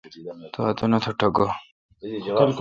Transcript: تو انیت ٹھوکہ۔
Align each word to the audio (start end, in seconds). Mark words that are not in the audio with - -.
تو 0.53 0.59
انیت 0.83 1.05
ٹھوکہ۔ 1.19 1.47